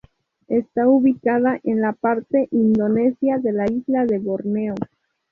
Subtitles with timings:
[0.47, 4.73] Está ubicada en la parte indonesia de la isla de Borneo.